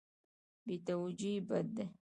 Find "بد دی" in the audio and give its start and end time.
1.47-1.85